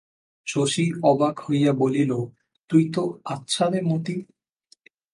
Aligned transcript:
শশী 0.47 0.85
অবাক 1.03 1.35
হইয়া 1.39 1.71
বলিল, 1.73 2.11
তুই 2.69 2.83
তো 2.95 3.03
আচ্ছা 3.25 3.65
রে 3.69 3.79
মতি! 3.81 4.17